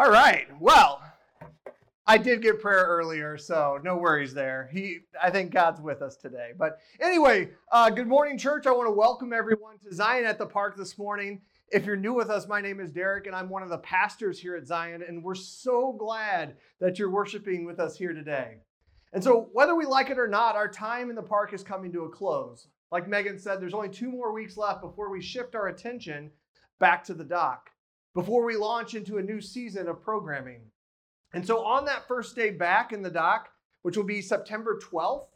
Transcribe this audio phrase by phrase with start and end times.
[0.00, 0.46] All right.
[0.58, 1.02] Well,
[2.06, 4.70] I did get prayer earlier, so no worries there.
[4.72, 6.52] He, I think God's with us today.
[6.58, 8.66] But anyway, uh, good morning, church.
[8.66, 11.42] I want to welcome everyone to Zion at the Park this morning.
[11.70, 14.40] If you're new with us, my name is Derek, and I'm one of the pastors
[14.40, 18.56] here at Zion, and we're so glad that you're worshiping with us here today.
[19.12, 21.92] And so, whether we like it or not, our time in the park is coming
[21.92, 22.68] to a close.
[22.90, 26.30] Like Megan said, there's only two more weeks left before we shift our attention
[26.78, 27.68] back to the dock,
[28.14, 30.62] before we launch into a new season of programming.
[31.32, 33.50] And so, on that first day back in the dock,
[33.82, 35.28] which will be September 12th,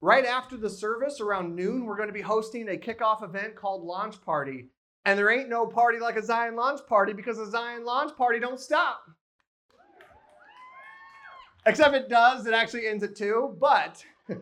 [0.00, 3.82] right after the service around noon, we're going to be hosting a kickoff event called
[3.82, 4.68] Launch Party.
[5.04, 8.40] And there ain't no party like a Zion launch party because a Zion launch party
[8.40, 9.02] don't stop.
[11.64, 14.04] Except it does, it actually ends at two, but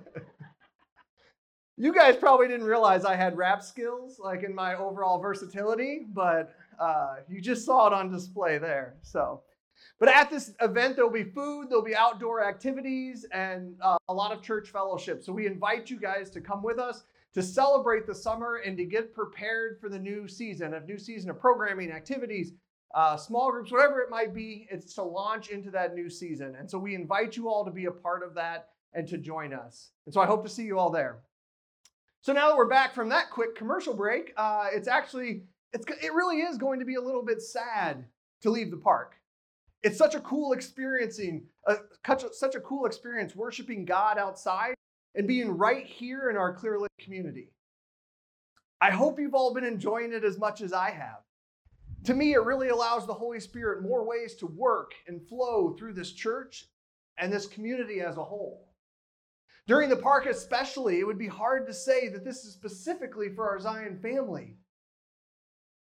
[1.77, 6.55] you guys probably didn't realize I had rap skills like in my overall versatility, but
[6.79, 8.97] uh, you just saw it on display there.
[9.03, 9.43] So,
[9.99, 14.33] but at this event, there'll be food, there'll be outdoor activities, and uh, a lot
[14.33, 15.23] of church fellowship.
[15.23, 18.85] So we invite you guys to come with us to celebrate the summer and to
[18.85, 22.53] get prepared for the new season, a new season of programming, activities,
[22.95, 24.69] uh, small groups, whatever it might be.
[24.71, 26.55] It's to launch into that new season.
[26.57, 29.53] And so we invite you all to be a part of that and to join
[29.53, 29.91] us.
[30.07, 31.19] And so I hope to see you all there.
[32.21, 35.43] So now that we're back from that quick commercial break, uh, it's actually,
[35.75, 38.05] it's, it really is going to be a little bit sad
[38.43, 39.17] to leave the park.
[39.83, 41.77] It's such a cool experiencing, uh,
[42.33, 44.75] such a cool experience worshiping God outside
[45.15, 47.51] and being right here in our Clear Lake community.
[48.81, 51.19] I hope you've all been enjoying it as much as I have.
[52.05, 55.95] To me, it really allows the Holy Spirit more ways to work and flow through
[55.95, 56.67] this church
[57.19, 58.69] and this community as a whole.
[59.67, 63.49] During the park, especially, it would be hard to say that this is specifically for
[63.49, 64.57] our Zion family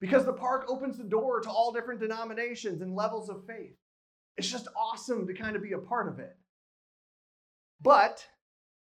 [0.05, 3.75] because the park opens the door to all different denominations and levels of faith.
[4.37, 6.37] It's just awesome to kind of be a part of it.
[7.81, 8.23] But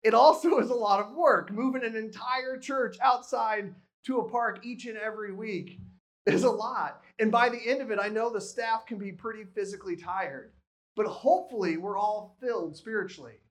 [0.02, 1.52] it also is a lot of work.
[1.52, 3.74] Moving an entire church outside
[4.06, 5.80] to a park each and every week
[6.24, 7.02] is a lot.
[7.18, 10.54] And by the end of it, I know the staff can be pretty physically tired,
[10.96, 13.42] but hopefully we're all filled spiritually.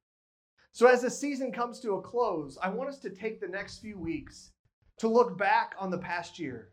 [0.72, 3.82] So as the season comes to a close, I want us to take the next
[3.82, 4.50] few weeks
[4.98, 6.71] to look back on the past year.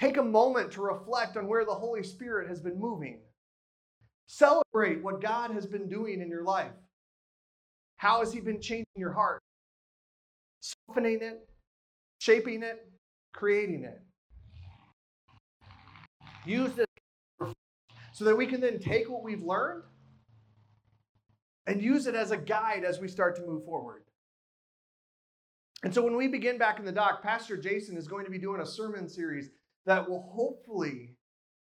[0.00, 3.18] Take a moment to reflect on where the Holy Spirit has been moving.
[4.28, 6.72] Celebrate what God has been doing in your life.
[7.98, 9.42] How has He been changing your heart?
[10.62, 11.46] Softening it,
[12.18, 12.90] shaping it,
[13.34, 14.00] creating it.
[16.46, 16.86] Use this
[18.12, 19.82] so that we can then take what we've learned
[21.66, 24.04] and use it as a guide as we start to move forward.
[25.82, 28.38] And so when we begin back in the dock, Pastor Jason is going to be
[28.38, 29.50] doing a sermon series
[29.86, 31.16] that will hopefully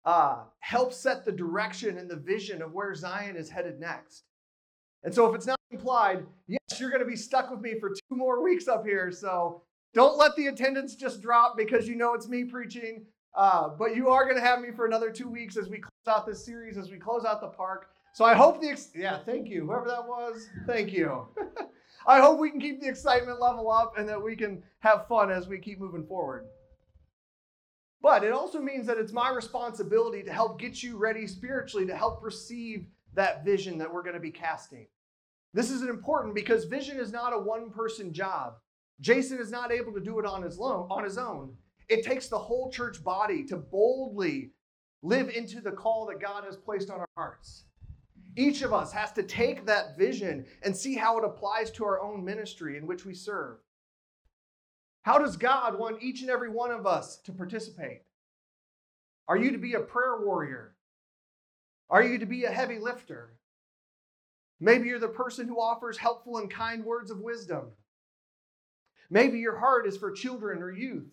[0.06, 4.24] uh, help set the direction and the vision of where Zion is headed next.
[5.04, 7.90] And so if it's not implied, yes, you're going to be stuck with me for
[7.90, 9.12] two more weeks up here.
[9.12, 9.64] So
[9.94, 13.06] don't let the attendance just drop because you know it's me preaching.
[13.36, 16.16] Uh, but you are going to have me for another two weeks as we close
[16.16, 17.90] out this series, as we close out the park.
[18.14, 19.66] So I hope the, ex- yeah, thank you.
[19.66, 21.28] Whoever that was, thank you.
[22.08, 25.32] I hope we can keep the excitement level up and that we can have fun
[25.32, 26.48] as we keep moving forward.
[28.02, 31.96] But it also means that it's my responsibility to help get you ready spiritually to
[31.96, 34.88] help receive that vision that we're going to be casting.
[35.54, 38.54] This is important because vision is not a one person job.
[39.02, 41.56] Jason is not able to do it on his, on his own.
[41.88, 44.52] It takes the whole church body to boldly
[45.02, 47.64] live into the call that God has placed on our hearts.
[48.36, 52.00] Each of us has to take that vision and see how it applies to our
[52.02, 53.58] own ministry in which we serve.
[55.04, 58.02] How does God want each and every one of us to participate?
[59.28, 60.76] Are you to be a prayer warrior?
[61.90, 63.34] Are you to be a heavy lifter?
[64.60, 67.72] Maybe you're the person who offers helpful and kind words of wisdom.
[69.10, 71.08] Maybe your heart is for children or youth.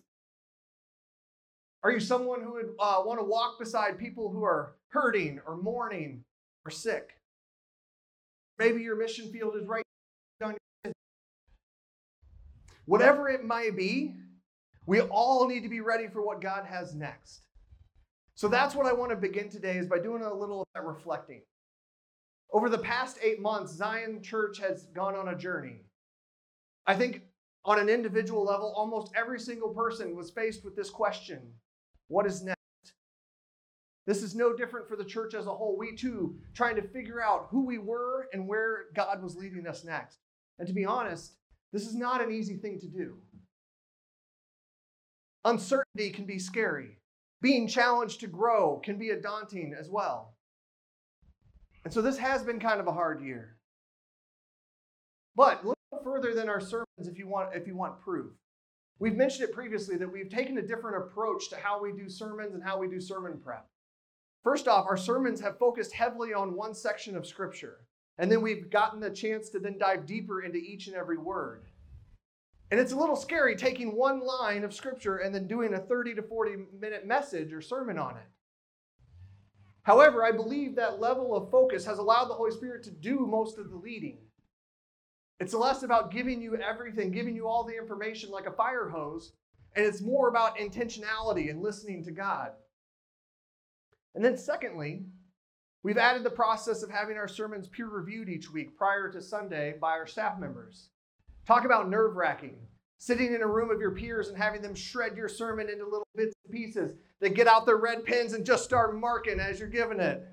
[1.83, 5.55] Are you someone who would uh, want to walk beside people who are hurting or
[5.55, 6.23] mourning
[6.65, 7.11] or sick?
[8.59, 9.86] Maybe your mission field is right
[12.87, 14.15] Whatever it may be,
[14.85, 17.41] we all need to be ready for what God has next.
[18.33, 20.85] So that's what I want to begin today is by doing a little of that
[20.85, 21.41] reflecting.
[22.53, 25.81] Over the past eight months, Zion Church has gone on a journey.
[26.85, 27.23] I think
[27.65, 31.41] on an individual level, almost every single person was faced with this question
[32.07, 32.57] What is next?
[34.05, 35.77] This is no different for the church as a whole.
[35.77, 39.83] We too trying to figure out who we were and where God was leading us
[39.83, 40.19] next.
[40.57, 41.33] And to be honest,
[41.77, 43.17] this is not an easy thing to do.
[45.45, 46.97] Uncertainty can be scary.
[47.39, 50.33] Being challenged to grow can be a daunting as well.
[51.83, 53.57] And so this has been kind of a hard year.
[55.35, 58.33] But look further than our sermons if you want if you want proof.
[58.97, 62.55] We've mentioned it previously that we've taken a different approach to how we do sermons
[62.55, 63.67] and how we do sermon prep.
[64.43, 67.85] First off, our sermons have focused heavily on one section of scripture.
[68.17, 71.65] And then we've gotten the chance to then dive deeper into each and every word.
[72.69, 76.15] And it's a little scary taking one line of scripture and then doing a 30
[76.15, 78.27] to 40 minute message or sermon on it.
[79.83, 83.57] However, I believe that level of focus has allowed the Holy Spirit to do most
[83.57, 84.17] of the leading.
[85.39, 89.33] It's less about giving you everything, giving you all the information like a fire hose,
[89.75, 92.51] and it's more about intentionality and listening to God.
[94.15, 95.05] And then, secondly,
[95.87, 99.73] we've added the process of having our sermons peer reviewed each week prior to Sunday
[99.79, 100.89] by our staff members.
[101.45, 102.57] Talk about nerve wracking.
[102.97, 106.05] Sitting in a room of your peers and having them shred your sermon into little
[106.13, 106.95] bits and pieces.
[107.21, 110.27] They get out their red pens and just start marking as you're giving it.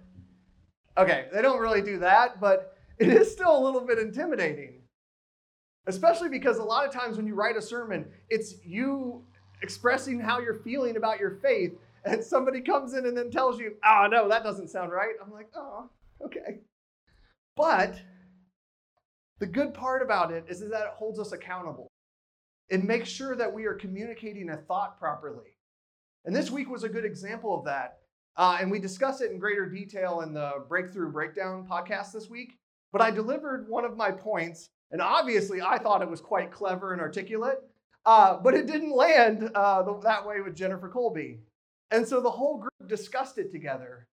[0.98, 4.80] Okay, they don't really do that, but it is still a little bit intimidating.
[5.86, 9.22] Especially because a lot of times when you write a sermon, it's you
[9.62, 11.74] expressing how you're feeling about your faith,
[12.04, 15.14] and somebody comes in and then tells you, oh, no, that doesn't sound right.
[15.22, 15.88] I'm like, oh,
[16.24, 16.60] okay.
[17.56, 17.96] But
[19.38, 21.88] the good part about it is that it holds us accountable.
[22.68, 25.56] It makes sure that we are communicating a thought properly.
[26.24, 27.98] And this week was a good example of that.
[28.36, 32.58] Uh, and we discuss it in greater detail in the Breakthrough Breakdown podcast this week.
[32.92, 36.92] But I delivered one of my points, and obviously I thought it was quite clever
[36.92, 37.58] and articulate,
[38.06, 41.40] uh, but it didn't land uh, that way with Jennifer Colby.
[41.94, 44.08] And so the whole group discussed it together.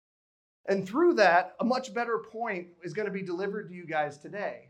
[0.70, 4.20] And through that, a much better point is going to be delivered to you guys
[4.20, 4.70] today.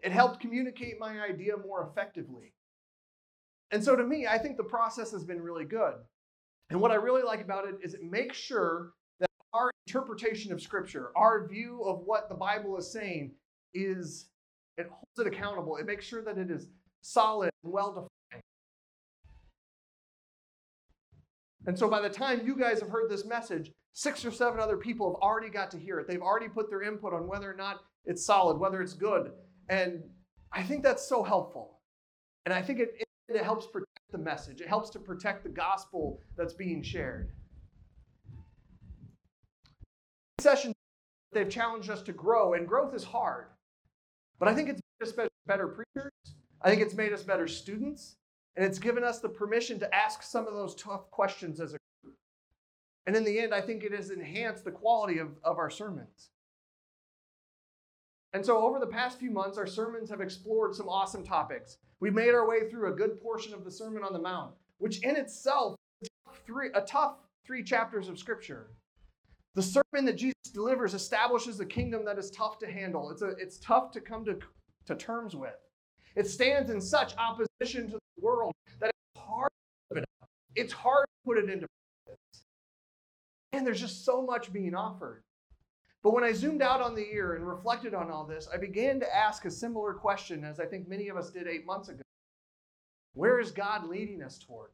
[0.00, 2.52] It helped communicate my idea more effectively.
[3.70, 5.94] And so to me, I think the process has been really good.
[6.68, 10.60] And what I really like about it is it makes sure that our interpretation of
[10.60, 13.32] Scripture, our view of what the Bible is saying,
[13.72, 14.26] is
[14.76, 15.78] it holds it accountable.
[15.78, 16.68] It makes sure that it is
[17.00, 18.10] solid and well defined.
[21.66, 24.76] And so by the time you guys have heard this message, six or seven other
[24.76, 26.06] people have already got to hear it.
[26.06, 29.32] They've already put their input on whether or not it's solid, whether it's good.
[29.68, 30.02] And
[30.52, 31.80] I think that's so helpful.
[32.44, 36.20] And I think it, it helps protect the message, it helps to protect the gospel
[36.36, 37.32] that's being shared.
[40.38, 40.72] Session,
[41.32, 43.46] they've challenged us to grow, and growth is hard.
[44.38, 46.12] But I think it's made us better preachers.
[46.62, 48.16] I think it's made us better students.
[48.56, 51.78] And it's given us the permission to ask some of those tough questions as a
[52.02, 52.16] group.
[53.06, 56.30] And in the end, I think it has enhanced the quality of, of our sermons.
[58.32, 61.78] And so, over the past few months, our sermons have explored some awesome topics.
[62.00, 65.02] We've made our way through a good portion of the Sermon on the Mount, which
[65.02, 66.08] in itself is
[66.46, 67.16] three, a tough
[67.46, 68.68] three chapters of Scripture.
[69.54, 73.10] The sermon that Jesus delivers establishes a kingdom that is tough to handle.
[73.10, 74.38] It's, a, it's tough to come to,
[74.86, 75.56] to terms with.
[76.16, 79.50] It stands in such opposition to the world that it's hard
[79.92, 80.04] to it
[80.54, 81.66] It's hard to put it into
[82.06, 82.44] practice.
[83.52, 85.22] And there's just so much being offered.
[86.02, 88.98] But when I zoomed out on the year and reflected on all this, I began
[89.00, 92.02] to ask a similar question as I think many of us did eight months ago
[93.12, 94.70] Where is God leading us toward?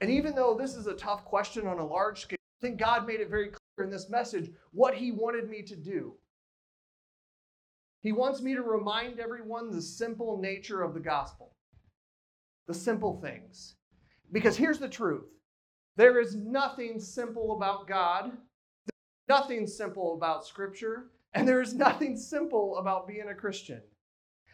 [0.00, 3.06] And even though this is a tough question on a large scale, I think God
[3.06, 6.14] made it very clear in this message what He wanted me to do.
[8.04, 11.56] He wants me to remind everyone the simple nature of the gospel,
[12.68, 13.74] the simple things.
[14.30, 15.24] Because here's the truth
[15.96, 18.32] there is nothing simple about God
[19.28, 23.80] nothing simple about Scripture, and there is nothing simple about being a Christian.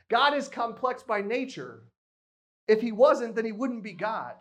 [0.08, 1.84] God is complex by nature.
[2.68, 4.34] If he wasn't, then he wouldn't be God.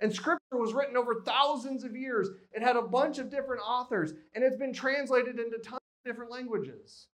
[0.00, 2.28] And Scripture was written over thousands of years.
[2.52, 6.30] It had a bunch of different authors, and it's been translated into tons of different
[6.30, 7.08] languages.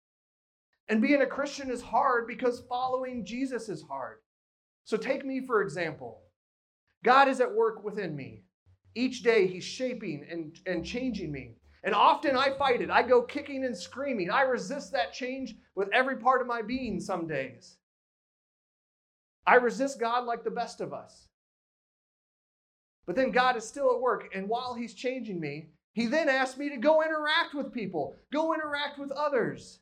[0.90, 4.18] And being a Christian is hard because following Jesus is hard.
[4.84, 6.22] So take me, for example.
[7.04, 8.44] God is at work within me.
[8.96, 11.56] Each day, He's shaping and, and changing me.
[11.84, 12.90] And often I fight it.
[12.90, 14.30] I go kicking and screaming.
[14.30, 17.78] I resist that change with every part of my being some days.
[19.46, 21.28] I resist God like the best of us.
[23.06, 24.30] But then God is still at work.
[24.34, 28.54] And while He's changing me, He then asks me to go interact with people, go
[28.54, 29.80] interact with others,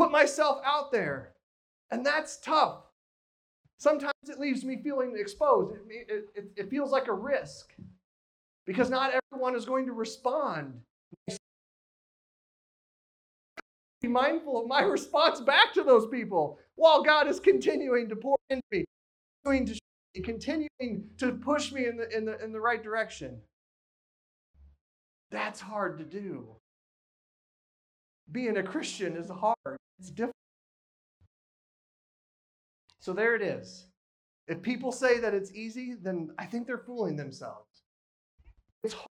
[0.00, 1.34] put myself out there.
[1.90, 2.84] And that's tough.
[3.78, 5.74] Sometimes it leaves me feeling exposed.
[5.90, 7.74] It, it, it, feels like a risk
[8.66, 10.80] because not everyone is going to respond
[14.00, 18.36] be mindful of my response back to those people while God is continuing to pour
[18.48, 18.84] into me,
[19.44, 19.78] continuing
[20.14, 23.38] to, continuing to push me in the, in, the, in the right direction.
[25.30, 26.56] That's hard to do.
[28.32, 29.76] Being a Christian is hard.
[29.98, 30.34] It's difficult.
[33.00, 33.86] So there it is.
[34.46, 37.82] If people say that it's easy, then I think they're fooling themselves.
[38.82, 39.06] It's hard.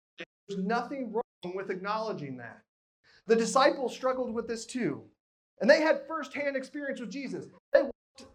[0.48, 2.62] There's nothing wrong with acknowledging that.
[3.26, 5.02] The disciples struggled with this too.
[5.60, 7.46] And they had firsthand experience with Jesus.
[7.72, 8.26] They walked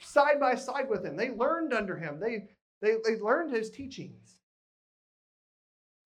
[0.00, 1.16] side by side with him.
[1.16, 2.18] They learned under him.
[2.20, 2.48] They,
[2.80, 4.38] they, they learned his teachings.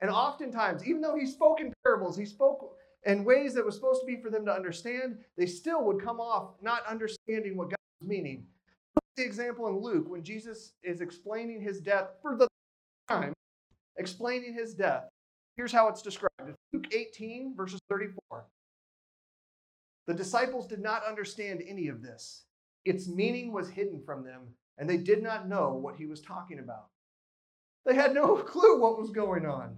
[0.00, 2.71] And oftentimes, even though he spoke in parables, he spoke
[3.04, 6.21] in ways that was supposed to be for them to understand, they still would come
[6.21, 8.47] off not understanding what God was meaning.
[9.16, 12.49] The example in Luke when Jesus is explaining his death for the
[13.09, 13.32] time,
[13.97, 15.04] explaining his death.
[15.56, 16.49] Here's how it's described.
[16.49, 18.47] It's Luke 18, verses 34.
[20.06, 22.44] The disciples did not understand any of this.
[22.85, 24.42] Its meaning was hidden from them,
[24.78, 26.87] and they did not know what he was talking about.
[27.85, 29.76] They had no clue what was going on.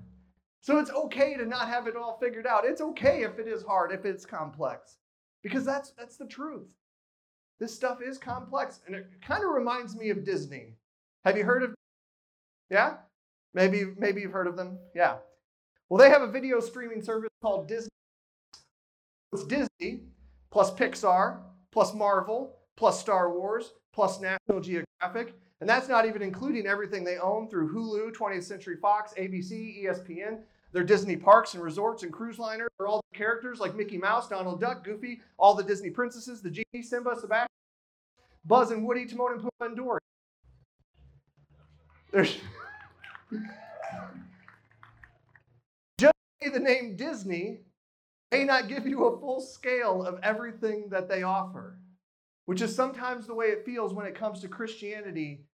[0.65, 2.65] So it's okay to not have it all figured out.
[2.65, 4.97] It's okay if it is hard, if it's complex,
[5.43, 6.67] because that's, that's the truth.
[7.61, 10.73] This stuff is complex, and it kind of reminds me of Disney.
[11.27, 11.75] Have you heard of?
[12.71, 12.95] Yeah,
[13.53, 14.79] maybe maybe you've heard of them.
[14.95, 15.17] Yeah.
[15.91, 17.91] Well, they have a video streaming service called Disney.
[19.35, 20.05] It's Disney
[20.51, 21.43] plus Pixar
[21.73, 27.19] plus Marvel plus Star Wars plus National Geographic, and that's not even including everything they
[27.19, 30.39] own through Hulu, 20th Century Fox, ABC, ESPN.
[30.75, 34.29] Their Disney parks and resorts and cruise liners are all the characters like Mickey Mouse,
[34.29, 37.47] Donald Duck, Goofy, all the Disney princesses, the genie, Simba, Sebastian,
[38.45, 40.01] Buzz and Woody, Timon and Pumbaa, and Dory.
[42.11, 42.39] There's
[46.01, 47.61] just the name Disney
[48.33, 51.79] may not give you a full scale of everything that they offer,
[52.47, 55.45] which is sometimes the way it feels when it comes to Christianity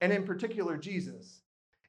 [0.00, 1.42] and in particular Jesus.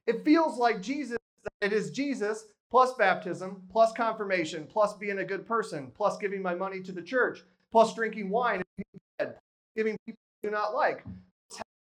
[0.06, 1.16] It feels like Jesus,
[1.62, 6.56] it is Jesus plus baptism, plus confirmation, plus being a good person, plus giving my
[6.56, 8.64] money to the church, plus drinking wine
[9.20, 9.32] and
[9.76, 11.04] giving people I do not like,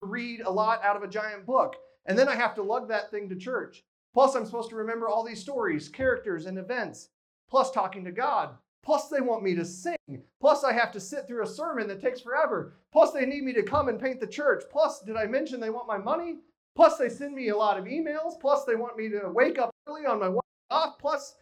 [0.02, 1.78] read a lot out of a giant book.
[2.08, 3.86] And then I have to lug that thing to church.
[4.14, 7.08] Plus, I'm supposed to remember all these stories, characters, and events.
[7.50, 8.50] Plus, talking to God.
[8.84, 9.96] Plus, they want me to sing.
[10.42, 12.74] Plus, I have to sit through a sermon that takes forever.
[12.92, 14.66] Plus, they need me to come and paint the church.
[14.70, 16.40] Plus, did I mention they want my money?
[16.76, 18.38] Plus, they send me a lot of emails.
[18.42, 20.28] Plus, they want me to wake up early on my
[20.76, 21.00] off.
[21.00, 21.36] Plus,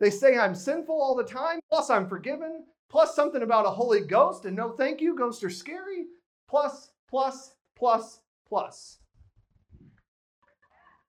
[0.00, 1.60] they say I'm sinful all the time.
[1.70, 2.64] Plus, I'm forgiven.
[2.88, 5.16] Plus, something about a Holy Ghost and no thank you.
[5.16, 6.06] Ghosts are scary.
[6.48, 8.98] Plus, plus, plus, plus.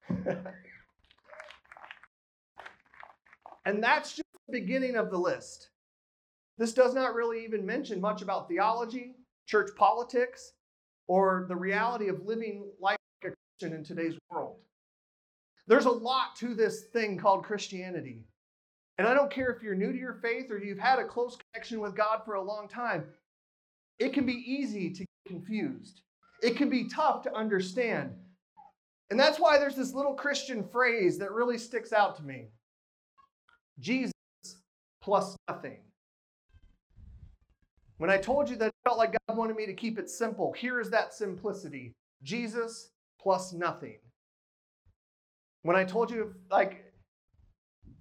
[3.66, 5.70] and that's just the beginning of the list.
[6.58, 10.52] This does not really even mention much about theology, church politics,
[11.08, 14.58] or the reality of living life like a Christian in today's world.
[15.70, 18.26] There's a lot to this thing called Christianity.
[18.98, 21.38] And I don't care if you're new to your faith or you've had a close
[21.38, 23.06] connection with God for a long time,
[24.00, 26.02] it can be easy to get confused.
[26.42, 28.16] It can be tough to understand.
[29.12, 32.48] And that's why there's this little Christian phrase that really sticks out to me
[33.80, 34.12] Jesus
[35.02, 35.78] plus nothing.
[38.00, 40.52] When I told you that I felt like God wanted me to keep it simple,
[40.52, 42.90] here is that simplicity Jesus
[43.22, 44.00] plus nothing.
[45.64, 46.86] When I told you, like,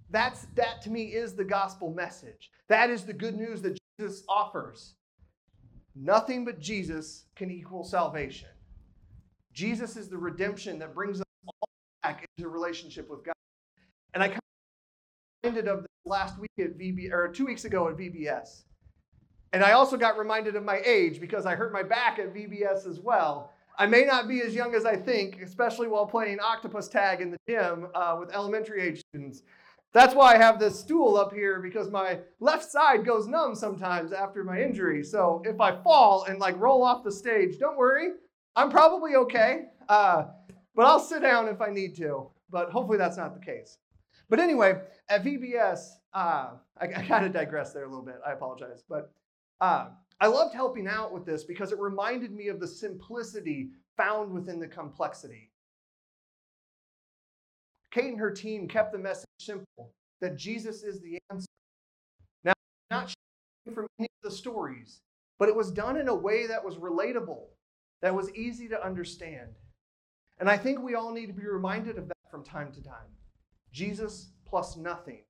[0.09, 2.51] that's that to me is the gospel message.
[2.67, 4.95] That is the good news that Jesus offers.
[5.95, 8.49] Nothing but Jesus can equal salvation.
[9.53, 11.69] Jesus is the redemption that brings us all
[12.03, 13.33] back into relationship with God.
[14.13, 17.89] And I kind of reminded of this last week at VB or two weeks ago
[17.89, 18.63] at VBS.
[19.51, 22.87] And I also got reminded of my age because I hurt my back at VBS
[22.87, 23.51] as well.
[23.79, 27.31] I may not be as young as I think, especially while playing octopus tag in
[27.31, 29.41] the gym uh, with elementary age students.
[29.93, 34.11] That's why I have this stool up here because my left side goes numb sometimes
[34.11, 35.01] after my injury.
[35.01, 38.09] So if I fall and like roll off the stage, don't worry,
[38.55, 39.67] I'm probably okay.
[39.87, 40.25] Uh,
[40.75, 42.29] but I'll sit down if I need to.
[42.51, 43.77] But hopefully that's not the case.
[44.29, 45.79] But anyway, at VBS,
[46.13, 48.19] uh, I, I kind of digress there a little bit.
[48.27, 48.83] I apologize.
[48.87, 49.11] But
[49.61, 49.87] uh,
[50.21, 54.59] I loved helping out with this because it reminded me of the simplicity found within
[54.59, 55.49] the complexity.
[57.91, 61.47] Kate and her team kept the message simple that Jesus is the answer.
[62.43, 62.53] Now,
[62.91, 63.13] not
[63.73, 64.99] from any of the stories,
[65.37, 67.43] but it was done in a way that was relatable,
[68.01, 69.55] that was easy to understand.
[70.39, 73.15] And I think we all need to be reminded of that from time to time.
[73.71, 75.21] Jesus plus nothing.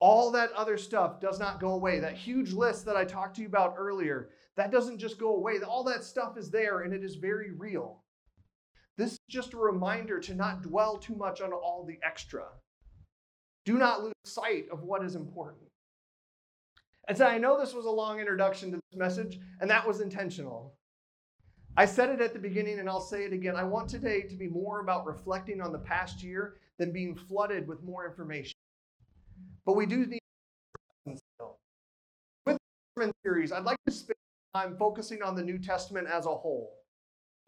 [0.00, 2.00] All that other stuff does not go away.
[2.00, 5.58] That huge list that I talked to you about earlier, that doesn't just go away.
[5.60, 8.02] All that stuff is there and it is very real.
[8.96, 12.44] This is just a reminder to not dwell too much on all the extra.
[13.64, 15.68] Do not lose sight of what is important.
[17.08, 20.00] And so I know this was a long introduction to this message, and that was
[20.00, 20.74] intentional.
[21.76, 23.56] I said it at the beginning, and I'll say it again.
[23.56, 27.66] I want today to be more about reflecting on the past year than being flooded
[27.66, 28.54] with more information.
[29.64, 30.20] But we do need
[31.06, 31.58] still.
[32.46, 32.60] With the
[33.00, 34.16] sermon series, I'd like to spend
[34.54, 36.76] time focusing on the New Testament as a whole.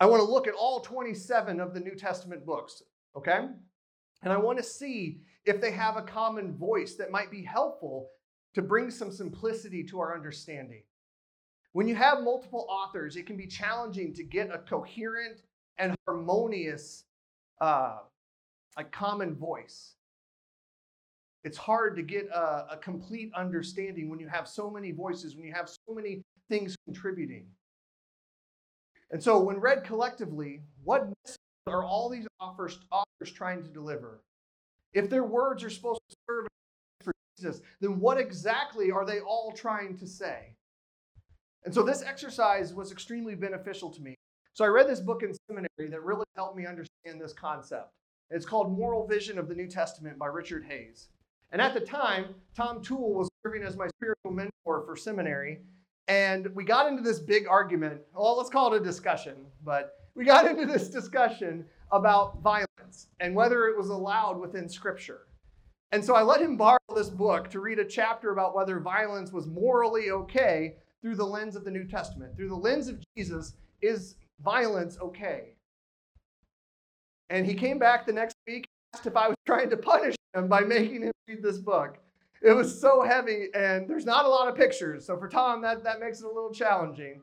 [0.01, 2.83] I want to look at all 27 of the New Testament books,
[3.17, 3.47] okay?
[4.23, 8.09] And I want to see if they have a common voice that might be helpful
[8.55, 10.83] to bring some simplicity to our understanding.
[11.73, 15.43] When you have multiple authors, it can be challenging to get a coherent
[15.79, 17.05] and harmonious,
[17.61, 17.99] uh,
[18.77, 19.95] a common voice.
[21.45, 25.45] It's hard to get a, a complete understanding when you have so many voices, when
[25.45, 27.47] you have so many things contributing.
[29.11, 34.23] And so, when read collectively, what message are all these authors, authors trying to deliver?
[34.95, 36.47] If their words are supposed to serve
[37.03, 40.55] for Jesus, then what exactly are they all trying to say?
[41.65, 44.15] And so, this exercise was extremely beneficial to me.
[44.55, 47.91] So, I read this book in seminary that really helped me understand this concept.
[48.31, 51.09] It's called Moral Vision of the New Testament by Richard Hays.
[51.53, 55.61] And at the time, Tom Toole was serving as my spiritual mentor for seminary.
[56.09, 58.01] And we got into this big argument.
[58.15, 63.35] Well, let's call it a discussion, but we got into this discussion about violence and
[63.35, 65.27] whether it was allowed within Scripture.
[65.93, 69.31] And so I let him borrow this book to read a chapter about whether violence
[69.31, 72.35] was morally okay through the lens of the New Testament.
[72.35, 75.55] Through the lens of Jesus, is violence okay?
[77.29, 80.49] And he came back the next week asked if I was trying to punish him
[80.49, 81.99] by making him read this book.
[82.43, 85.07] It was so heavy, and there's not a lot of pictures.
[85.07, 87.23] So for Tom, that, that makes it a little challenging.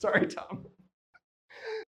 [0.00, 0.66] Sorry, Tom.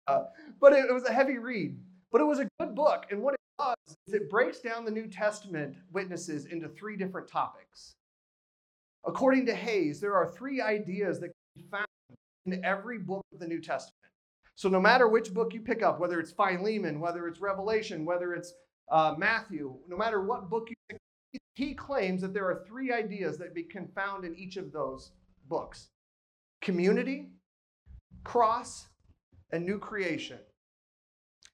[0.08, 0.24] Uh,
[0.60, 1.78] but it, it was a heavy read.
[2.12, 3.06] But it was a good book.
[3.12, 7.28] And what it does is it breaks down the New Testament witnesses into three different
[7.28, 7.94] topics.
[9.06, 11.88] According to Hays, there are three ideas that can be found
[12.46, 14.11] in every book of the New Testament.
[14.62, 18.36] So no matter which book you pick up, whether it's Philemon, whether it's Revelation, whether
[18.36, 18.54] it's
[18.92, 21.00] uh, Matthew, no matter what book you pick
[21.56, 25.14] he claims that there are three ideas that be found in each of those
[25.50, 25.90] books
[26.62, 27.32] community,
[28.24, 28.86] cross,
[29.52, 30.38] and new creation.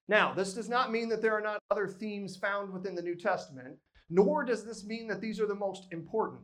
[0.10, 3.16] Now, this does not mean that there are not other themes found within the New
[3.16, 3.78] Testament,
[4.10, 6.42] nor does this mean that these are the most important.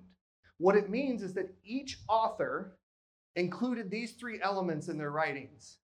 [0.59, 2.77] What it means is that each author
[3.35, 5.79] included these three elements in their writings.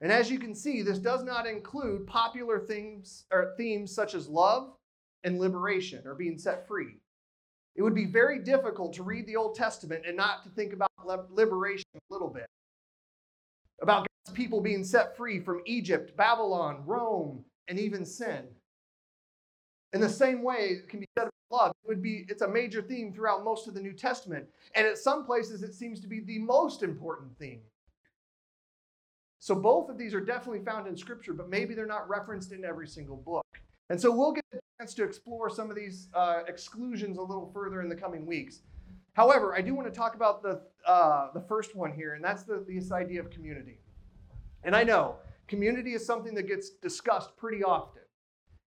[0.00, 4.28] And as you can see, this does not include popular themes or themes such as
[4.28, 4.72] love
[5.24, 6.98] and liberation or being set free.
[7.76, 10.90] It would be very difficult to read the Old Testament and not to think about
[11.30, 12.46] liberation a little bit.
[13.82, 18.44] About God's people being set free from Egypt, Babylon, Rome, and even sin.
[19.92, 21.72] In the same way, it can be said about love.
[21.84, 24.46] It would be it's a major theme throughout most of the New Testament.
[24.74, 27.60] And at some places it seems to be the most important theme.
[29.46, 32.64] So both of these are definitely found in Scripture, but maybe they're not referenced in
[32.64, 33.46] every single book.
[33.90, 37.48] And so we'll get a chance to explore some of these uh, exclusions a little
[37.54, 38.62] further in the coming weeks.
[39.12, 42.42] However, I do want to talk about the, uh, the first one here, and that's
[42.42, 43.78] the, this idea of community.
[44.64, 45.14] And I know
[45.46, 48.02] community is something that gets discussed pretty often.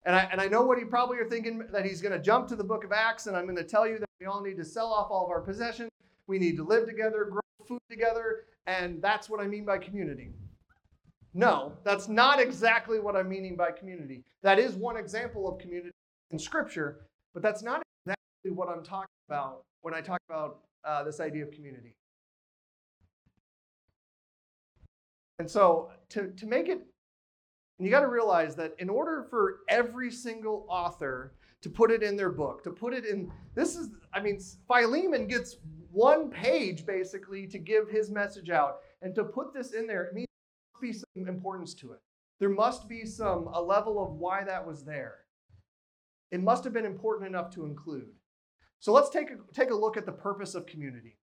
[0.07, 2.47] And I, and I know what you probably are thinking that he's going to jump
[2.47, 4.57] to the book of Acts, and I'm going to tell you that we all need
[4.57, 5.91] to sell off all of our possessions.
[6.25, 10.31] We need to live together, grow food together, and that's what I mean by community.
[11.33, 14.23] No, that's not exactly what I'm meaning by community.
[14.43, 15.91] That is one example of community
[16.31, 21.03] in Scripture, but that's not exactly what I'm talking about when I talk about uh,
[21.03, 21.95] this idea of community.
[25.39, 26.85] And so, to, to make it,
[27.79, 32.15] you got to realize that in order for every single author to put it in
[32.15, 35.57] their book, to put it in, this is, I mean, Philemon gets
[35.91, 38.81] one page basically to give his message out.
[39.01, 40.27] And to put this in there, it means
[40.83, 41.99] be some importance to it.
[42.39, 45.19] There must be some a level of why that was there.
[46.31, 48.09] It must have been important enough to include.
[48.79, 51.17] So let's take a, take a look at the purpose of community.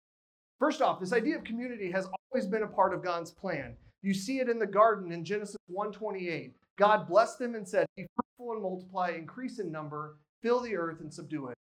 [0.59, 3.77] First off, this idea of community has always been a part of God's plan.
[4.03, 6.55] You see it in the garden in Genesis 1:28.
[6.77, 11.01] God blessed them and said, "Be fruitful and multiply, increase in number, fill the earth
[11.01, 11.59] and subdue it."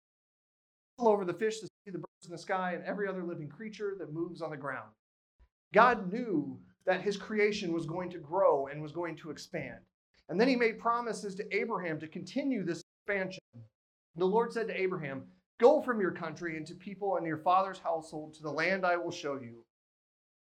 [0.97, 3.49] All over the fish, the sea, the birds in the sky, and every other living
[3.49, 4.91] creature that moves on the ground.
[5.73, 9.77] God knew that his creation was going to grow and was going to expand.
[10.27, 13.43] And then he made promises to Abraham to continue this expansion.
[14.15, 15.21] The Lord said to Abraham,
[15.59, 18.97] Go from your country and to people and your father's household to the land I
[18.97, 19.63] will show you.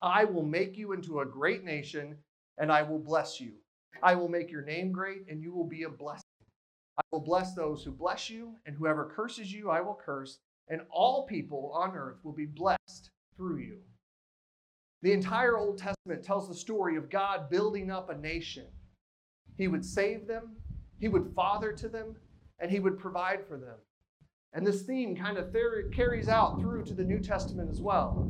[0.00, 2.16] I will make you into a great nation,
[2.56, 3.52] and I will bless you.
[4.02, 6.22] I will make your name great, and you will be a blessing.
[6.96, 10.80] I will bless those who bless you, and whoever curses you, I will curse, and
[10.90, 13.80] all people on earth will be blessed through you.
[15.02, 18.66] The entire Old Testament tells the story of God building up a nation.
[19.56, 20.56] He would save them,
[20.98, 22.16] He would father to them,
[22.58, 23.76] and He would provide for them.
[24.52, 28.28] And this theme kind of ther- carries out through to the New Testament as well.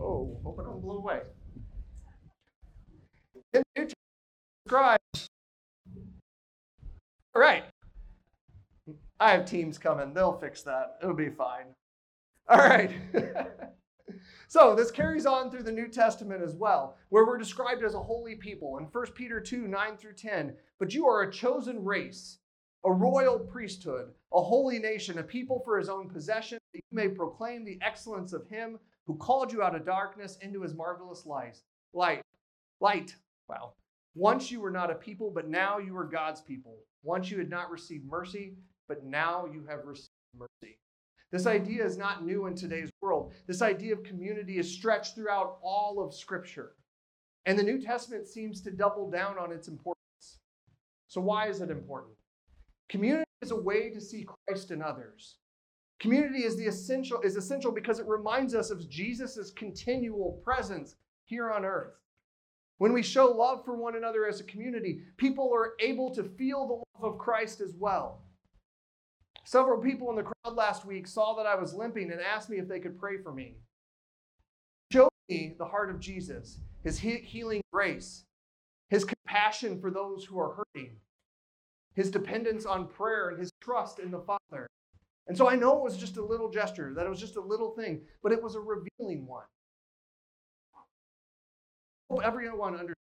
[0.00, 1.20] Oh, hope it don't blow away.
[3.52, 3.88] In the New
[4.68, 5.28] Testament.
[7.34, 7.64] All right.
[9.20, 10.14] I have teams coming.
[10.14, 10.98] They'll fix that.
[11.02, 11.74] It'll be fine.
[12.48, 12.90] All right.
[14.48, 18.00] so this carries on through the New Testament as well, where we're described as a
[18.00, 20.54] holy people in 1 Peter 2 9 through 10.
[20.78, 22.38] But you are a chosen race,
[22.84, 27.08] a royal priesthood, a holy nation, a people for his own possession, that you may
[27.08, 31.58] proclaim the excellence of him who called you out of darkness into his marvelous light.
[31.94, 32.22] Light.
[32.80, 33.14] Light.
[33.48, 33.72] Wow.
[34.14, 36.76] Once you were not a people, but now you are God's people.
[37.02, 38.54] Once you had not received mercy,
[38.86, 40.78] but now you have received mercy.
[41.30, 43.32] This idea is not new in today's world.
[43.46, 46.72] This idea of community is stretched throughout all of Scripture.
[47.44, 49.98] And the New Testament seems to double down on its importance.
[51.08, 52.14] So, why is it important?
[52.88, 55.36] Community is a way to see Christ in others.
[56.00, 61.50] Community is the essential is essential because it reminds us of Jesus' continual presence here
[61.50, 61.94] on earth.
[62.78, 66.66] When we show love for one another as a community, people are able to feel
[66.66, 68.22] the love of Christ as well.
[69.48, 72.58] Several people in the crowd last week saw that I was limping and asked me
[72.58, 73.54] if they could pray for me.
[74.92, 78.26] Showed me the heart of Jesus, his healing grace,
[78.90, 80.96] his compassion for those who are hurting,
[81.94, 84.66] his dependence on prayer, and his trust in the Father.
[85.28, 87.40] And so I know it was just a little gesture, that it was just a
[87.40, 89.46] little thing, but it was a revealing one.
[92.10, 93.00] Hope everyone understands,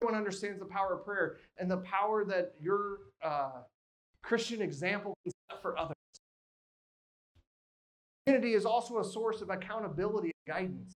[0.00, 3.60] everyone understands the power of prayer and the power that your uh,
[4.24, 5.96] Christian example can for others.
[8.26, 10.92] Community is also a source of accountability and guidance.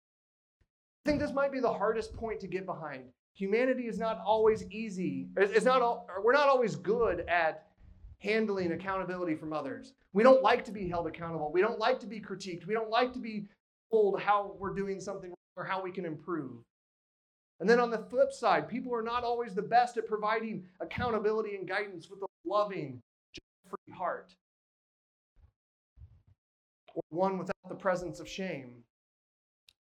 [1.04, 3.04] I think this might be the hardest point to get behind.
[3.34, 5.28] Humanity is not always easy.
[5.36, 5.80] It's not.
[5.80, 7.66] all, We're not always good at
[8.18, 9.92] handling accountability from others.
[10.12, 11.52] We don't like to be held accountable.
[11.52, 12.66] We don't like to be critiqued.
[12.66, 13.46] We don't like to be
[13.92, 16.56] told how we're doing something or how we can improve.
[17.60, 21.56] And then on the flip side, people are not always the best at providing accountability
[21.56, 23.00] and guidance with a loving,
[23.68, 24.34] free heart,
[26.94, 28.84] or one without the presence of shame.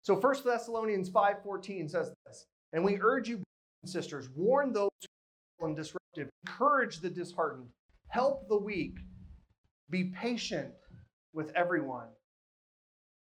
[0.03, 3.43] So 1 Thessalonians 5:14 says this, and we urge you,
[3.85, 4.91] sisters, warn those
[5.59, 7.69] who are disruptive, encourage the disheartened,
[8.09, 8.99] help the weak,
[9.91, 10.73] be patient
[11.33, 12.09] with everyone.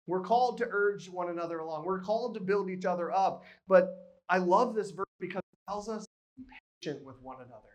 [0.07, 1.85] We're called to urge one another along.
[1.85, 3.45] We're called to build each other up.
[3.67, 6.45] But I love this verse because it tells us to be
[6.83, 7.74] patient with one another.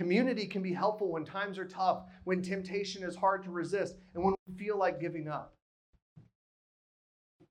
[0.00, 4.24] Community can be helpful when times are tough, when temptation is hard to resist, and
[4.24, 5.52] when we feel like giving up.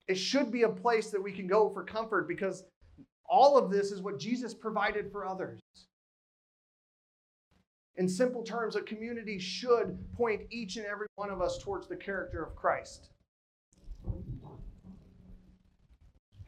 [0.07, 2.63] It should be a place that we can go for comfort because
[3.23, 5.59] all of this is what Jesus provided for others.
[7.97, 11.97] In simple terms, a community should point each and every one of us towards the
[11.97, 13.11] character of Christ.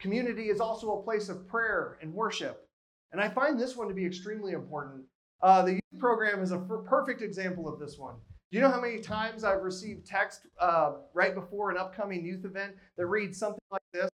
[0.00, 2.66] Community is also a place of prayer and worship.
[3.12, 5.04] And I find this one to be extremely important
[5.42, 8.14] uh, the youth program is a perfect example of this one.
[8.50, 12.44] Do you know how many times I've received text uh, right before an upcoming youth
[12.44, 14.10] event that reads something like this?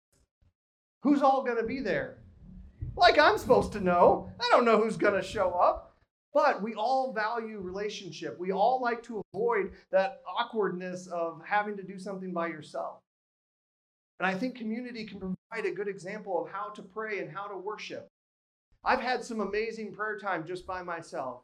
[1.01, 2.19] Who's all going to be there?
[2.95, 4.31] Like I'm supposed to know.
[4.39, 5.87] I don't know who's going to show up.
[6.33, 8.37] But we all value relationship.
[8.37, 12.99] We all like to avoid that awkwardness of having to do something by yourself.
[14.19, 17.47] And I think community can provide a good example of how to pray and how
[17.47, 18.07] to worship.
[18.87, 21.41] I've had some amazing prayer time just by myself.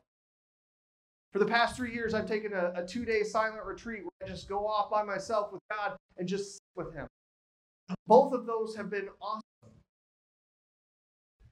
[1.33, 4.31] For the past three years, I've taken a, a two day silent retreat where I
[4.31, 7.05] just go off by myself with God and just sit with Him.
[8.07, 9.43] Both of those have been awesome.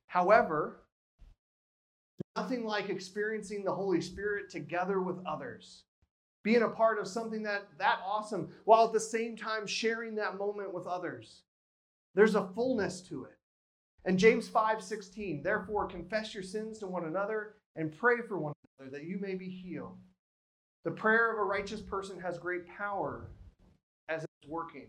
[0.08, 0.84] However,
[2.38, 5.84] nothing like experiencing the Holy Spirit together with others.
[6.44, 10.38] Being a part of something that that awesome while at the same time sharing that
[10.38, 11.42] moment with others.
[12.16, 13.38] There's a fullness to it.
[14.06, 18.92] And James 5:16, therefore confess your sins to one another and pray for one another
[18.92, 19.98] that you may be healed.
[20.84, 23.30] The prayer of a righteous person has great power
[24.10, 24.88] as it's working.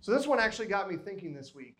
[0.00, 1.76] So this one actually got me thinking this week.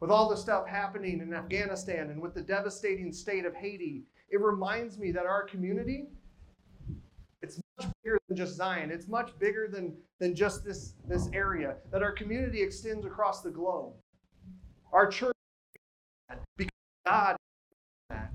[0.00, 4.40] With all the stuff happening in Afghanistan and with the devastating state of Haiti, it
[4.40, 6.08] reminds me that our community
[7.42, 8.90] it's much bigger than just Zion.
[8.90, 11.76] It's much bigger than, than just this, this area.
[11.90, 13.94] That our community extends across the globe.
[14.92, 15.34] Our church
[17.06, 17.36] God
[18.08, 18.32] that.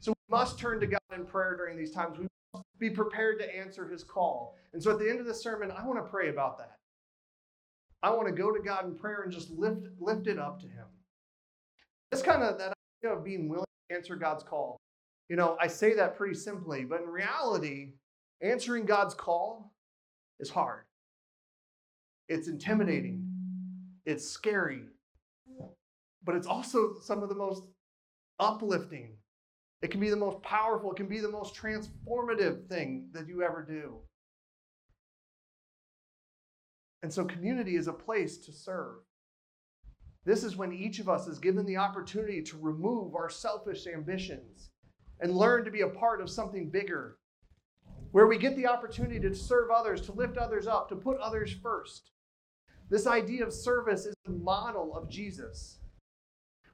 [0.00, 2.18] So we must turn to God in prayer during these times.
[2.18, 4.56] We must be prepared to answer his call.
[4.72, 6.76] And so at the end of the sermon, I want to pray about that.
[8.02, 10.66] I want to go to God in prayer and just lift, lift it up to
[10.66, 10.86] him.
[12.12, 14.78] It's kind of that idea of being willing to answer God's call.
[15.28, 17.92] You know, I say that pretty simply, but in reality,
[18.40, 19.72] answering God's call
[20.40, 20.84] is hard.
[22.28, 23.26] It's intimidating.
[24.06, 24.84] It's scary.
[26.28, 27.62] But it's also some of the most
[28.38, 29.16] uplifting.
[29.80, 33.42] It can be the most powerful, it can be the most transformative thing that you
[33.42, 34.00] ever do.
[37.02, 38.96] And so, community is a place to serve.
[40.26, 44.68] This is when each of us is given the opportunity to remove our selfish ambitions
[45.20, 47.16] and learn to be a part of something bigger,
[48.10, 51.56] where we get the opportunity to serve others, to lift others up, to put others
[51.62, 52.10] first.
[52.90, 55.77] This idea of service is the model of Jesus.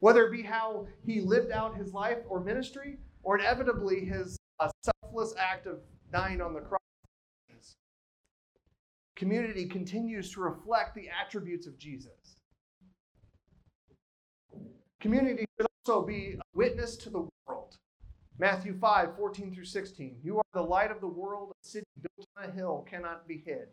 [0.01, 4.71] Whether it be how he lived out his life or ministry, or inevitably his uh,
[4.83, 5.79] selfless act of
[6.13, 6.79] dying on the cross.
[9.17, 12.37] Community continues to reflect the attributes of Jesus.
[15.01, 17.77] Community should also be a witness to the world.
[18.39, 20.17] Matthew 5, 14 through 16.
[20.23, 21.53] You are the light of the world.
[21.53, 23.69] A city built on a hill cannot be hid.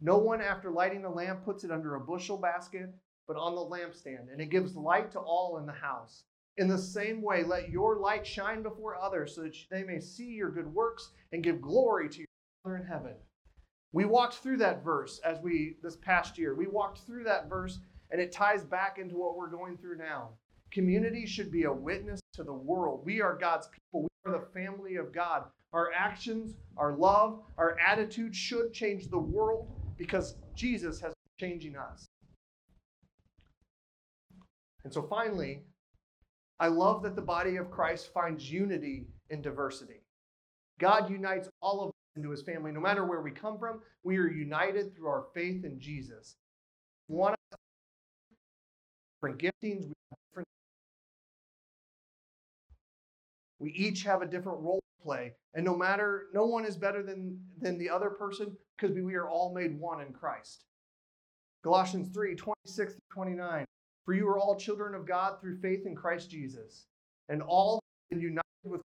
[0.00, 2.94] No one, after lighting a lamp, puts it under a bushel basket,
[3.26, 6.24] but on the lampstand, and it gives light to all in the house.
[6.56, 10.30] In the same way, let your light shine before others so that they may see
[10.30, 12.28] your good works and give glory to your
[12.62, 13.14] Father in heaven.
[13.92, 17.80] We walked through that verse as we, this past year, we walked through that verse
[18.10, 20.30] and it ties back into what we're going through now.
[20.70, 23.02] Community should be a witness to the world.
[23.04, 24.02] We are God's people.
[24.02, 25.44] We are the family of God.
[25.72, 31.76] Our actions, our love, our attitude should change the world because Jesus has been changing
[31.76, 32.06] us.
[34.84, 35.62] And so finally,
[36.60, 40.02] I love that the body of Christ finds unity in diversity.
[40.78, 42.70] God unites all of us into his family.
[42.70, 46.36] No matter where we come from, we are united through our faith in Jesus.
[47.06, 47.58] One of
[49.22, 49.94] different giftings, we
[50.30, 50.48] different
[53.58, 55.32] we each have a different role to play.
[55.54, 59.28] And no matter, no one is better than, than the other person because we are
[59.28, 60.64] all made one in Christ.
[61.62, 63.64] Colossians 3 26 29.
[64.04, 66.84] For you are all children of God through faith in Christ Jesus.
[67.28, 68.82] And all united with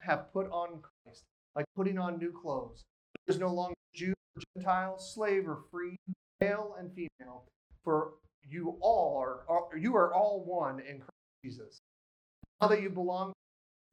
[0.00, 1.22] have put on Christ,
[1.54, 2.82] like putting on new clothes.
[3.26, 5.96] There is no longer Jew or Gentile, slave or free,
[6.40, 7.44] male and female,
[7.84, 8.14] for
[8.48, 11.10] you all are, are you are all one in Christ
[11.44, 11.78] Jesus.
[12.60, 13.32] Now that you belong,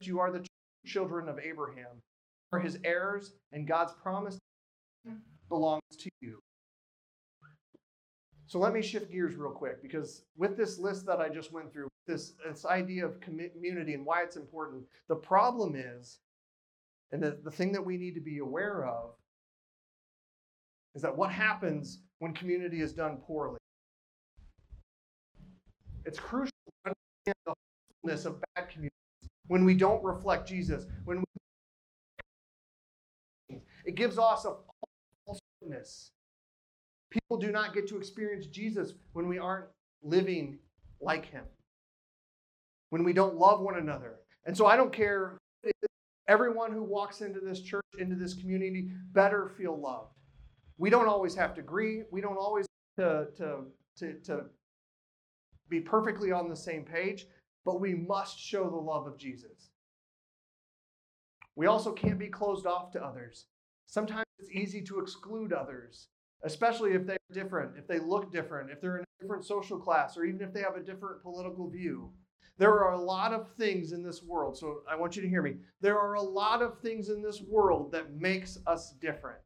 [0.00, 0.44] you are the
[0.86, 2.00] children of Abraham,
[2.50, 4.38] for his heirs, and God's promise
[5.48, 6.40] belongs to you.
[8.50, 11.72] So let me shift gears real quick because with this list that I just went
[11.72, 16.18] through, this, this idea of community and why it's important, the problem is,
[17.12, 19.12] and the, the thing that we need to be aware of,
[20.96, 23.60] is that what happens when community is done poorly?
[26.04, 27.54] It's crucial to understand the
[28.02, 31.22] wholeness of bad communities when we don't reflect Jesus, when
[33.48, 34.56] we, it gives us a
[35.24, 35.38] false
[37.10, 39.66] People do not get to experience Jesus when we aren't
[40.02, 40.58] living
[41.00, 41.44] like him,
[42.90, 44.16] when we don't love one another.
[44.44, 45.38] And so I don't care.
[46.28, 50.14] Everyone who walks into this church, into this community, better feel loved.
[50.78, 52.04] We don't always have to agree.
[52.12, 52.66] We don't always
[52.98, 53.64] to, to,
[53.96, 54.44] to, to
[55.68, 57.26] be perfectly on the same page,
[57.64, 59.70] but we must show the love of Jesus.
[61.56, 63.46] We also can't be closed off to others.
[63.86, 66.08] Sometimes it's easy to exclude others
[66.42, 70.16] especially if they're different, if they look different, if they're in a different social class,
[70.16, 72.10] or even if they have a different political view.
[72.58, 75.40] There are a lot of things in this world, so I want you to hear
[75.40, 75.54] me.
[75.80, 79.38] There are a lot of things in this world that makes us different.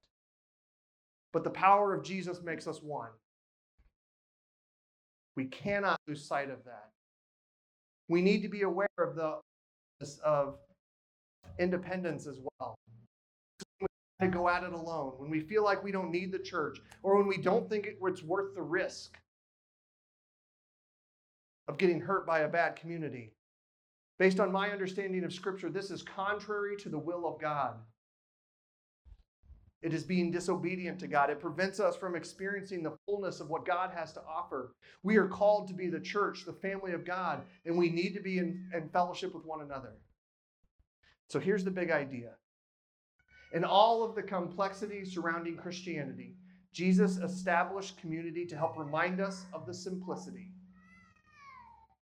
[1.32, 3.10] But the power of Jesus makes us one.
[5.36, 6.90] We cannot lose sight of that.
[8.08, 9.38] We need to be aware of the
[10.24, 10.58] of
[11.58, 12.53] independence as well
[14.30, 17.16] to go at it alone, when we feel like we don't need the church, or
[17.16, 19.18] when we don't think it's worth the risk
[21.68, 23.32] of getting hurt by a bad community.
[24.18, 27.74] Based on my understanding of Scripture, this is contrary to the will of God.
[29.82, 31.28] It is being disobedient to God.
[31.28, 34.74] It prevents us from experiencing the fullness of what God has to offer.
[35.02, 38.20] We are called to be the church, the family of God, and we need to
[38.20, 39.92] be in, in fellowship with one another.
[41.28, 42.30] So here's the big idea
[43.54, 46.34] in all of the complexity surrounding Christianity,
[46.72, 50.50] Jesus established community to help remind us of the simplicity.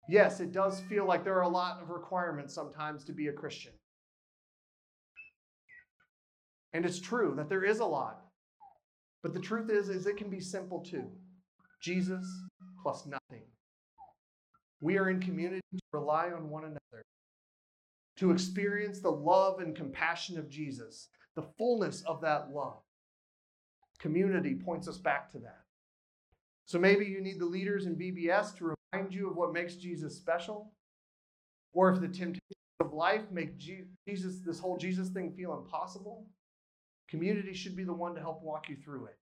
[0.07, 3.33] Yes, it does feel like there are a lot of requirements sometimes to be a
[3.33, 3.73] Christian.
[6.73, 8.21] And it's true that there is a lot.
[9.21, 11.05] But the truth is, is it can be simple too.
[11.81, 12.25] Jesus
[12.81, 13.43] plus nothing.
[14.79, 17.03] We are in community to rely on one another,
[18.17, 22.81] to experience the love and compassion of Jesus, the fullness of that love.
[23.99, 25.61] Community points us back to that.
[26.65, 30.15] So maybe you need the leaders in VBS to remind you of what makes Jesus
[30.15, 30.73] special.
[31.73, 32.41] Or if the temptations
[32.79, 36.25] of life make Jesus, this whole Jesus thing feel impossible,
[37.09, 39.17] community should be the one to help walk you through it.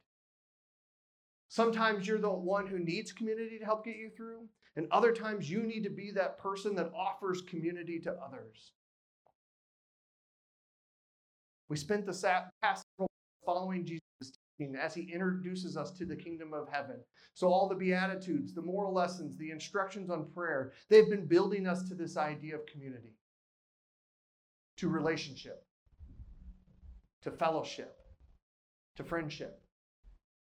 [1.49, 5.51] Sometimes you're the one who needs community to help get you through, and other times
[5.51, 8.71] you need to be that person that offers community to others.
[11.69, 12.85] We spent the past
[13.45, 14.01] following Jesus
[14.79, 16.97] as he introduces us to the kingdom of heaven.
[17.33, 21.83] So, all the Beatitudes, the moral lessons, the instructions on prayer, they've been building us
[21.89, 23.15] to this idea of community,
[24.77, 25.65] to relationship,
[27.23, 27.97] to fellowship,
[28.95, 29.61] to friendship,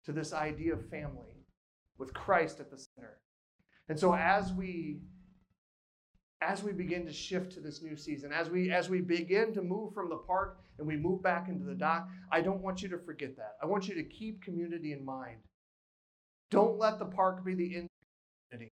[0.05, 1.43] to this idea of family
[1.97, 3.17] with Christ at the center.
[3.89, 4.99] And so, as we
[6.41, 9.61] as we begin to shift to this new season, as we as we begin to
[9.61, 12.89] move from the park and we move back into the dock, I don't want you
[12.89, 13.55] to forget that.
[13.61, 15.37] I want you to keep community in mind.
[16.51, 17.89] Don't let the park be the end
[18.49, 18.71] community.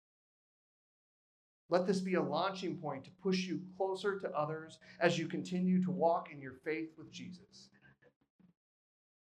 [1.69, 5.81] Let this be a launching point to push you closer to others as you continue
[5.83, 7.69] to walk in your faith with Jesus.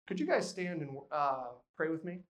[0.06, 2.20] Could you guys stand and uh, pray with me?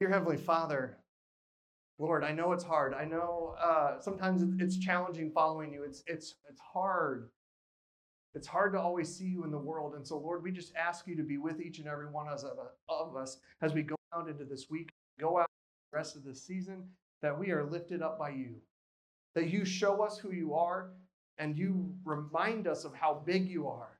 [0.00, 0.98] Dear Heavenly Father,
[1.98, 2.94] Lord, I know it's hard.
[2.94, 5.82] I know uh, sometimes it's challenging following you.
[5.82, 7.30] It's it's it's hard.
[8.34, 9.94] It's hard to always see you in the world.
[9.94, 13.16] And so, Lord, we just ask you to be with each and every one of
[13.16, 15.48] us as we go out into this week, go out
[15.90, 16.84] the rest of this season,
[17.22, 18.56] that we are lifted up by you.
[19.34, 20.90] That you show us who you are
[21.38, 23.97] and you remind us of how big you are.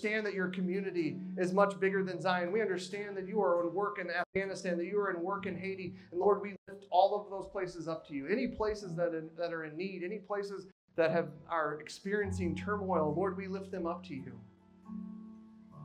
[0.00, 2.52] Understand that your community is much bigger than Zion.
[2.52, 5.54] We understand that you are in work in Afghanistan, that you are in work in
[5.54, 5.94] Haiti.
[6.10, 8.26] And Lord, we lift all of those places up to you.
[8.26, 13.36] Any places that, that are in need, any places that have, are experiencing turmoil, Lord,
[13.36, 14.32] we lift them up to you.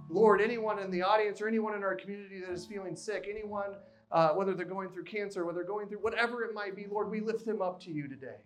[0.10, 3.76] Lord, anyone in the audience or anyone in our community that is feeling sick, anyone,
[4.14, 7.12] uh, whether they're going through cancer, whether they're going through whatever it might be, Lord,
[7.12, 8.38] we lift them up to you today.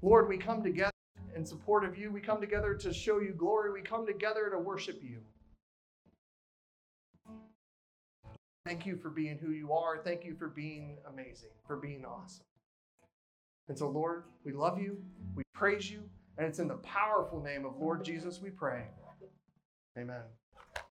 [0.00, 0.92] Lord, we come together
[1.36, 2.10] in support of you.
[2.10, 3.70] We come together to show you glory.
[3.70, 5.20] We come together to worship you.
[8.64, 9.98] Thank you for being who you are.
[10.02, 12.44] Thank you for being amazing, for being awesome.
[13.68, 14.96] And so, Lord, we love you,
[15.36, 16.02] we praise you,
[16.38, 18.84] and it's in the powerful name of Lord Jesus we pray.
[19.96, 20.22] Amen.